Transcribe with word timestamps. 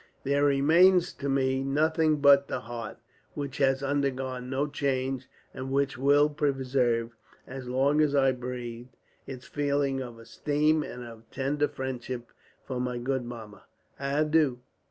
There 0.23 0.43
remains 0.43 1.13
to 1.13 1.29
me 1.29 1.63
nothing 1.63 2.21
but 2.21 2.47
the 2.47 2.61
heart, 2.61 2.97
which 3.35 3.59
has 3.59 3.83
undergone 3.83 4.49
no 4.49 4.65
change; 4.65 5.27
and 5.53 5.69
which 5.71 5.95
will 5.95 6.27
preserve, 6.27 7.15
as 7.45 7.69
long 7.69 8.01
as 8.01 8.15
I 8.15 8.31
breathe, 8.31 8.87
its 9.27 9.45
feelings 9.45 10.01
of 10.01 10.17
esteem 10.17 10.81
and 10.81 11.03
of 11.03 11.29
tender 11.29 11.67
friendship 11.67 12.29
for 12.63 12.79
my 12.81 12.97
good 12.97 13.23
Mamma. 13.25 13.65
"Adieu." 13.99 14.57